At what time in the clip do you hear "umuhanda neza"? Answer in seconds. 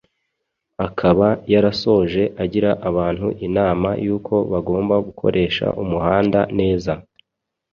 5.81-6.93